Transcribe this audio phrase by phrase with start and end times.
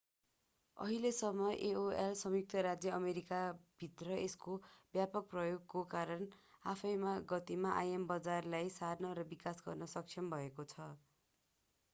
[0.77, 4.55] अहिलेसम्म aol संयुक्त राज्य अमेरिकाभित्र यसको
[4.93, 6.25] व्यापक प्रयोगको कारण
[6.69, 10.91] आफ्नै गतिमा im बजारलाई सार्न र विकास गर्न सक्षम भएको छ